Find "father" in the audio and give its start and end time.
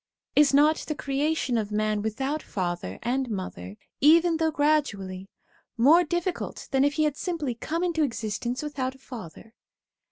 2.41-2.97, 8.97-9.53